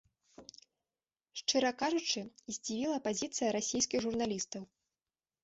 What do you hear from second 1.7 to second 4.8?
кажучы, здзівіла пазіцыя расійскіх журналістаў.